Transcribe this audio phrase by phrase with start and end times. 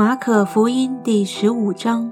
[0.00, 2.10] 马可福音第十五章。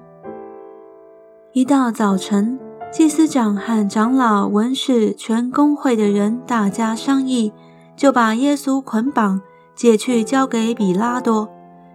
[1.52, 2.60] 一到早晨，
[2.92, 7.50] 祭司长和长老、文士、全公会的人大家商议，
[7.96, 9.40] 就把耶稣捆绑，
[9.74, 11.48] 解去交给比拉多。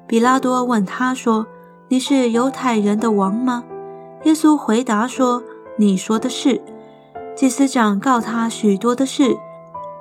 [0.07, 1.45] 比拉多问他说
[1.89, 3.63] ：“你是犹太人的王吗？”
[4.25, 5.43] 耶稣回答说
[5.77, 6.59] ：“你说的是。”
[7.37, 9.37] 祭司长告他许多的事。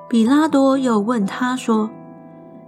[0.09, 1.91] 比拉多又问他说：“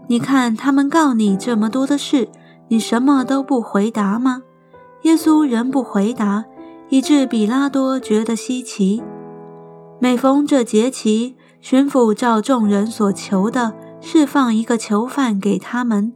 [0.05, 2.29] 你看他们告你这么多的事。”
[2.67, 4.41] 你什么都不回答吗？
[5.03, 6.45] 耶稣仍不回答，
[6.89, 9.03] 以致比拉多觉得稀奇。
[9.99, 16.11] 每逢这节期，巡抚照众人所求的，释放一个囚犯给他们。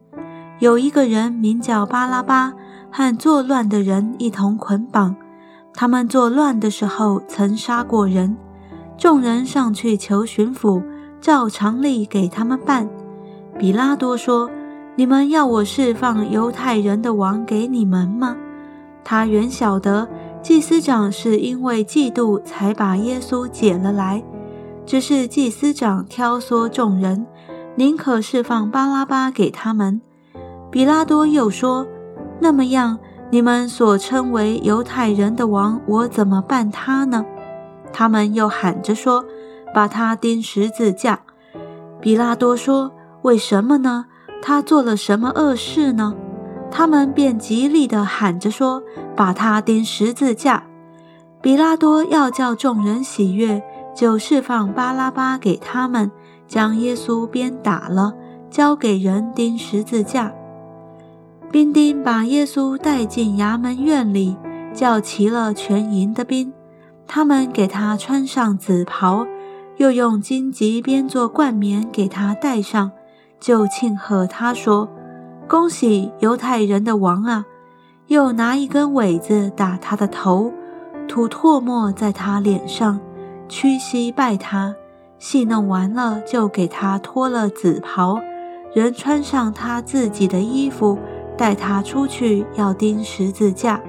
[0.58, 2.53] 有一个人名叫巴拉巴，
[2.91, 5.16] 和作乱的人一同捆绑。
[5.75, 8.36] 他们作乱的时候曾杀过人。
[8.97, 10.84] 众人上去求巡抚，
[11.22, 12.89] 照常例给他们办。
[13.59, 14.50] 比拉多说。
[14.99, 18.36] 你们要我释放犹太人的王给你们吗？
[19.02, 20.06] 他原晓得
[20.41, 24.22] 祭司长是因为嫉妒才把耶稣解了来，
[24.86, 27.25] 只是祭司长挑唆众人，
[27.75, 30.02] 宁可释放巴拉巴给他们。
[30.69, 31.88] 比拉多又说
[32.41, 37.25] ：“那么样，你们所称为犹太人的王，我怎么办他呢？”
[37.94, 39.23] 他们又喊着说
[39.73, 41.22] ：“把他钉十字架。”
[42.02, 42.91] 比拉多说
[43.23, 44.08] ：“为什么呢？”
[44.42, 46.16] 他做了什么恶事呢？
[46.72, 48.81] 他们便极力地喊着说
[49.16, 50.64] ：“把他钉十字架。”
[51.42, 53.62] 比拉多要叫众人喜悦，
[53.96, 56.12] 就释放巴拉巴给他们，
[56.48, 58.14] 将耶稣鞭打了，
[58.50, 60.34] 交给人钉十字架。
[61.52, 64.38] 兵丁把耶稣带进衙门院里，
[64.74, 66.53] 叫齐了全营的兵，
[67.08, 69.26] 他们给他穿上紫袍，
[69.78, 72.92] 又用荆棘编作冠冕给他戴上。
[73.40, 74.90] 就庆贺他说
[75.48, 77.46] ：“恭喜犹太人的王啊！”
[78.08, 80.52] 又拿一根苇子打他的头，
[81.08, 83.00] 吐唾沫在他脸上，
[83.47, 84.75] 屈膝拜他。
[85.19, 88.19] 戏弄完了，就给他脱了紫袍，
[88.74, 90.97] 人穿上他自己的衣服，
[91.38, 93.81] 带他出去要钉十字架。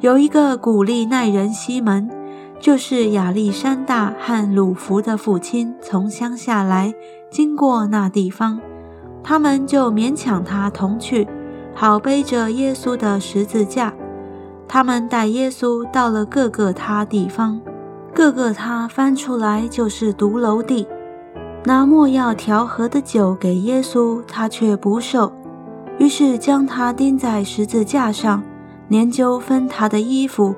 [0.00, 2.19] 有一个古利奈人西门。
[2.60, 6.92] 就是亚历山大和鲁弗的父亲从乡下来，
[7.30, 8.60] 经过那地方，
[9.22, 11.26] 他们就勉强他同去，
[11.74, 13.94] 好背着耶稣的十字架。
[14.68, 17.58] 他们带耶稣到了各个他地方，
[18.14, 20.86] 各个他翻出来就是独楼地。
[21.64, 25.32] 拿莫要调和的酒给耶稣，他却不受，
[25.98, 28.42] 于是将他钉在十字架上，
[28.90, 30.54] 研究分他的衣服。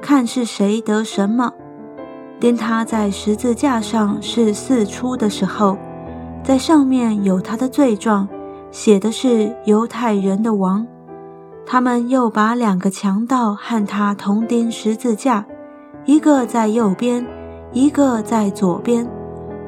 [0.00, 1.52] 看是谁得什么。
[2.40, 5.76] 钉他在十字架上是四出的时候，
[6.42, 8.28] 在上面有他的罪状，
[8.70, 10.86] 写的是犹太人的王。
[11.66, 15.44] 他们又把两个强盗和他同钉十字架，
[16.04, 17.26] 一个在右边，
[17.72, 19.06] 一个在左边。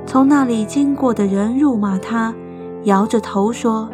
[0.07, 2.35] 从那里经过的人辱骂他，
[2.85, 3.89] 摇着头说：“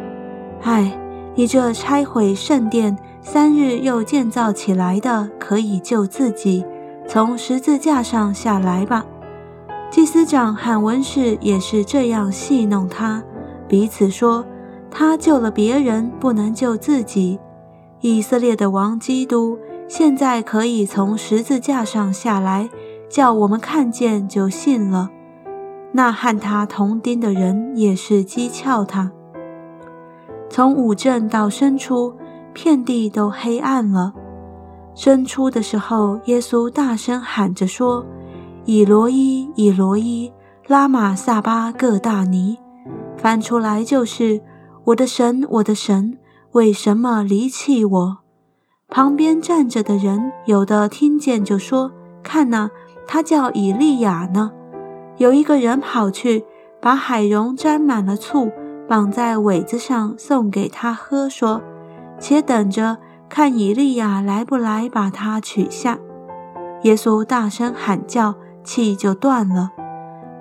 [0.63, 0.97] 唉，
[1.37, 2.97] 你这拆毁圣殿。”
[3.29, 6.63] 三日又建造起来的，可以救自己，
[7.09, 9.05] 从十字架上下来吧。
[9.91, 13.21] 祭司长和文士也是这样戏弄他，
[13.67, 14.45] 彼此说
[14.89, 17.37] ：“他救了别人，不能救自己。
[17.99, 19.59] 以色列的王基督
[19.89, 22.69] 现在可以从十字架上下来，
[23.09, 25.09] 叫我们看见就信了。”
[25.91, 29.11] 那和他同钉的人也是讥诮他。
[30.49, 32.13] 从五镇到深处。
[32.59, 34.11] 遍地都黑暗了。
[34.95, 38.03] 生出的时候，耶稣大声喊着说
[38.65, 40.33] ：“以罗伊，以罗伊，
[40.65, 42.57] 拉玛萨巴各大尼。”
[43.15, 44.41] 翻出来就是
[44.85, 46.17] ：“我的神，我的神，
[46.53, 48.17] 为什么离弃我？”
[48.89, 51.91] 旁边站着的人，有的听见就说
[52.23, 52.71] ：“看呐，
[53.05, 54.51] 他叫以利亚呢。”
[55.17, 56.43] 有一个人跑去，
[56.81, 58.49] 把海蓉沾满了醋，
[58.87, 61.61] 绑在苇子上，送给他喝，说。
[62.19, 62.97] 且等着
[63.29, 65.99] 看以利亚来不来，把他取下。
[66.83, 69.71] 耶稣大声喊叫，气就断了。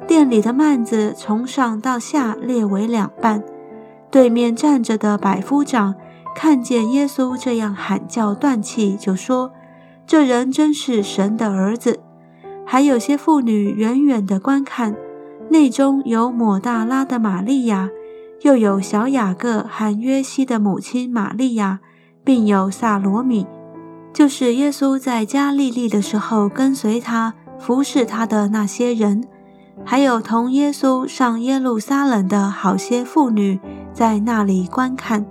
[0.06, 3.42] 店里的幔子从上到下裂为两半。
[4.10, 5.94] 对面站着的百夫长
[6.34, 9.50] 看见耶稣这样喊叫断气，就说
[10.06, 11.98] ：“这人真是神的儿子。”
[12.64, 14.96] 还有些妇女远远地观看，
[15.50, 17.90] 内中有抹大拉的玛利亚。
[18.46, 21.80] 又有小雅各和约西的母亲玛利亚，
[22.22, 23.44] 并有萨罗米，
[24.12, 29.24] 就是耶稣在加利利的时候跟随他、服侍他的那些人，
[29.84, 33.58] 还有同耶稣上耶路撒冷的好些妇女，
[33.92, 35.26] 在那里观看。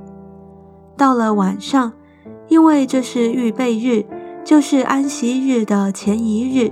[0.97, 1.94] 到了晚上，
[2.50, 4.03] 因为这是预备日，
[4.44, 6.69] 就是安息日的前一日，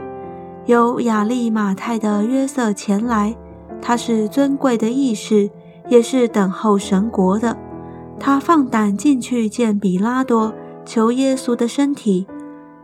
[0.65, 3.33] 有雅利马太的约瑟前来，
[3.81, 5.49] 他是尊贵的义士，
[5.89, 7.57] 也是等候神国的。
[8.19, 10.53] 他放胆进去见比拉多，
[10.85, 12.27] 求耶稣的身体。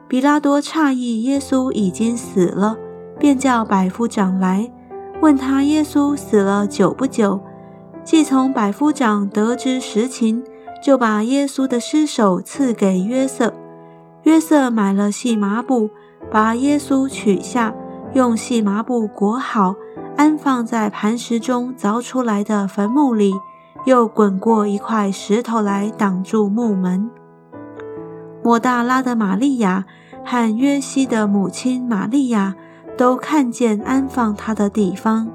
[0.08, 2.76] 比拉多诧异耶稣已经死了，
[3.20, 4.72] 便叫百夫长来，
[5.22, 7.40] 问他耶稣死了久不久。
[8.04, 10.44] 既从百夫长得知实情，
[10.84, 13.54] 就把耶稣的尸首赐给约瑟。
[14.24, 15.90] 约瑟买了细麻布，
[16.32, 17.74] 把耶稣取下，
[18.14, 19.76] 用细麻布裹好，
[20.20, 23.34] 安放在磐石中凿出来的坟墓里。
[23.86, 27.10] 又滚过一块石头来挡住墓门。
[28.44, 29.86] 莫大拉的玛利亚
[30.26, 32.56] 和约西的母亲玛利亚
[32.98, 35.30] 都看见安放他的地方，